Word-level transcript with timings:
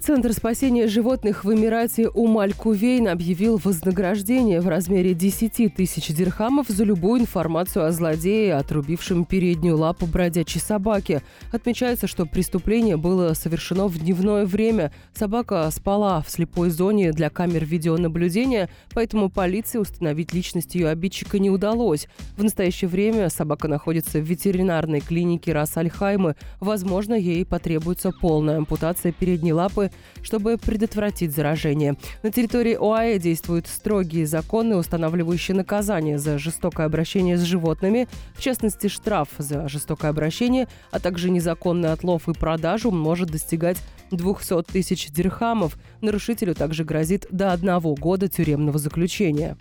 Центр 0.00 0.32
спасения 0.32 0.86
животных 0.86 1.44
в 1.44 1.52
Эмирате 1.52 2.08
Умаль-Кувейн 2.08 3.06
объявил 3.06 3.60
вознаграждение 3.62 4.62
в 4.62 4.66
размере 4.66 5.12
10 5.12 5.74
тысяч 5.74 6.08
дирхамов 6.08 6.68
за 6.68 6.84
любую 6.84 7.20
информацию 7.20 7.84
о 7.84 7.92
злодее, 7.92 8.54
отрубившем 8.54 9.26
переднюю 9.26 9.76
лапу 9.76 10.06
бродячей 10.06 10.58
собаки. 10.58 11.20
Отмечается, 11.52 12.06
что 12.06 12.24
преступление 12.24 12.96
было 12.96 13.34
совершено 13.34 13.88
в 13.88 13.98
дневное 13.98 14.46
время. 14.46 14.90
Собака 15.12 15.68
спала 15.70 16.22
в 16.22 16.30
слепой 16.30 16.70
зоне 16.70 17.12
для 17.12 17.28
камер 17.28 17.66
видеонаблюдения, 17.66 18.70
поэтому 18.94 19.28
полиции 19.28 19.76
установить 19.76 20.32
личность 20.32 20.76
ее 20.76 20.88
обидчика 20.88 21.38
не 21.38 21.50
удалось. 21.50 22.08
В 22.38 22.42
настоящее 22.42 22.88
время 22.88 23.28
собака 23.28 23.68
находится 23.68 24.18
в 24.18 24.22
ветеринарной 24.22 25.00
клинике 25.00 25.52
Рас-Альхаймы. 25.52 26.36
Возможно, 26.58 27.12
ей 27.12 27.44
потребуется 27.44 28.12
полная 28.18 28.56
ампутация 28.56 29.12
передней 29.12 29.52
лапы 29.52 29.89
чтобы 30.22 30.56
предотвратить 30.58 31.34
заражение. 31.34 31.96
На 32.22 32.30
территории 32.30 32.74
ОАЭ 32.74 33.18
действуют 33.18 33.66
строгие 33.66 34.26
законы, 34.26 34.76
устанавливающие 34.76 35.56
наказание 35.56 36.18
за 36.18 36.38
жестокое 36.38 36.86
обращение 36.86 37.36
с 37.36 37.42
животными, 37.42 38.08
в 38.34 38.42
частности 38.42 38.88
штраф 38.88 39.28
за 39.38 39.68
жестокое 39.68 40.10
обращение, 40.10 40.68
а 40.90 41.00
также 41.00 41.30
незаконный 41.30 41.92
отлов 41.92 42.28
и 42.28 42.32
продажу 42.32 42.90
может 42.90 43.30
достигать 43.30 43.78
200 44.10 44.62
тысяч 44.64 45.10
дирхамов. 45.10 45.78
Нарушителю 46.00 46.54
также 46.54 46.84
грозит 46.84 47.26
до 47.30 47.52
одного 47.52 47.94
года 47.94 48.28
тюремного 48.28 48.78
заключения. 48.78 49.56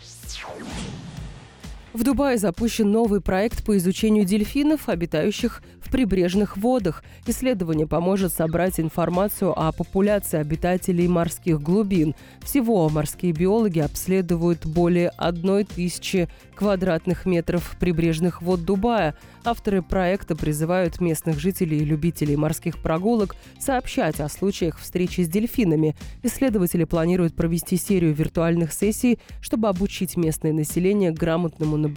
В 2.00 2.04
Дубае 2.06 2.38
запущен 2.38 2.90
новый 2.90 3.20
проект 3.20 3.66
по 3.66 3.76
изучению 3.76 4.24
дельфинов, 4.24 4.88
обитающих 4.88 5.62
в 5.82 5.92
прибрежных 5.92 6.56
водах. 6.56 7.04
Исследование 7.28 7.88
поможет 7.88 8.32
собрать 8.32 8.80
информацию 8.80 9.52
о 9.52 9.74
популяции 9.74 10.40
обитателей 10.40 11.10
морских 11.10 11.62
глубин. 11.62 12.16
Всего 12.42 12.88
морские 12.88 13.34
биологи 13.34 13.80
обследуют 13.80 14.66
более 14.66 15.10
одной 15.10 15.66
тысячи 15.66 16.30
квадратных 16.56 17.26
метров 17.26 17.76
прибрежных 17.78 18.42
вод 18.42 18.64
Дубая. 18.64 19.14
Авторы 19.44 19.82
проекта 19.82 20.38
призывают 20.38 21.02
местных 21.02 21.38
жителей 21.40 21.80
и 21.80 21.86
любителей 21.86 22.38
морских 22.38 22.82
прогулок 22.82 23.36
сообщать 23.60 24.22
о 24.22 24.30
случаях 24.30 24.78
встречи 24.80 25.22
с 25.22 25.28
дельфинами. 25.28 25.98
Исследователи 26.24 26.86
планируют 26.86 27.36
провести 27.36 27.76
серию 27.76 28.14
виртуальных 28.14 28.72
сессий, 28.72 29.20
чтобы 29.42 29.68
обучить 29.68 30.16
местное 30.16 30.54
население 30.54 31.12
грамотному 31.12 31.76
наблюдению 31.76 31.89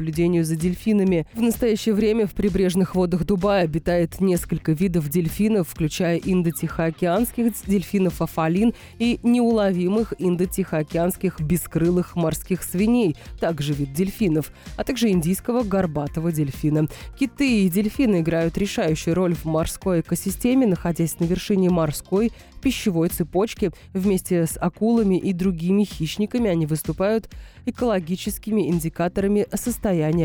за 0.43 0.57
дельфинами. 0.57 1.27
В 1.35 1.41
настоящее 1.41 1.95
время 1.95 2.27
в 2.27 2.33
прибрежных 2.33 2.95
водах 2.95 3.25
Дубая 3.25 3.65
обитает 3.65 4.21
несколько 4.21 4.73
видов 4.73 5.09
дельфинов, 5.09 5.69
включая 5.69 6.19
индо-тихоокеанских 6.19 7.53
дельфинов 7.67 8.23
афалин 8.23 8.75
и 8.99 9.19
неуловимых 9.23 10.15
индо-тихоокеанских 10.19 11.41
бескрылых 11.41 12.17
морских 12.17 12.63
свиней, 12.63 13.17
также 13.41 13.73
вид 13.73 13.93
дельфинов, 13.93 14.53
а 14.77 14.85
также 14.85 15.11
индийского 15.11 15.63
горбатого 15.63 16.33
дельфина. 16.33 16.89
Киты 17.19 17.65
и 17.65 17.69
дельфины 17.69 18.21
играют 18.21 18.57
решающую 18.59 19.15
роль 19.15 19.35
в 19.35 19.45
морской 19.45 20.01
экосистеме, 20.01 20.67
находясь 20.67 21.19
на 21.21 21.25
вершине 21.25 21.71
морской 21.71 22.33
пищевой 22.63 23.09
цепочки. 23.09 23.73
Вместе 23.93 24.47
с 24.47 24.57
акулами 24.57 25.19
и 25.19 25.33
другими 25.33 25.85
хищниками 25.85 26.49
они 26.49 26.67
выступают 26.67 27.29
экологическими 27.67 28.69
индикаторами 28.69 29.47
состояния 29.55 29.72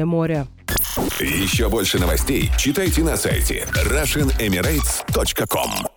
моря. 0.06 0.48
Еще 1.20 1.70
больше 1.70 2.00
новостей 2.00 2.50
читайте 2.58 3.04
на 3.04 3.18
сайте 3.18 3.68
RussianEmirates.com 3.74 5.97